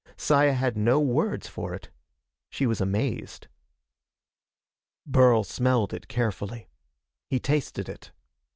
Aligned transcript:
Saya 0.17 0.53
had 0.53 0.75
no 0.75 0.99
words 0.99 1.47
for 1.47 1.75
it. 1.75 1.91
She 2.49 2.65
was 2.65 2.81
amazed. 2.81 3.47
Burl 5.05 5.43
smelled 5.43 5.93
it 5.93 6.07
carefully. 6.07 6.69
He 7.27 7.39
tasted 7.39 7.87
it. 7.87 8.11